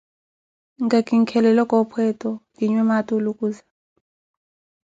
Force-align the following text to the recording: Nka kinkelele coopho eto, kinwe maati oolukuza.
Nka 0.83 0.99
kinkelele 1.07 1.63
coopho 1.69 1.99
eto, 2.11 2.31
kinwe 2.55 2.81
maati 2.89 3.11
oolukuza. 3.15 3.63